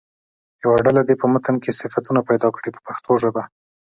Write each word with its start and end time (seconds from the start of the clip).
یوه 0.63 0.77
ډله 0.85 1.01
دې 1.07 1.15
په 1.21 1.25
متن 1.33 1.55
کې 1.63 1.77
صفتونه 1.81 2.21
پیدا 2.29 2.47
کړي 2.55 2.69
په 2.75 2.81
پښتو 2.87 3.11
ژبه. 3.21 3.43